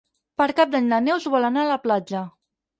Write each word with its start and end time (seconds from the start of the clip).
Per 0.41 0.47
Cap 0.59 0.71
d'Any 0.77 0.87
na 0.95 0.99
Neus 1.09 1.29
vol 1.35 1.47
anar 1.53 1.63
a 1.67 1.69
la 1.75 1.79
platja. 1.87 2.27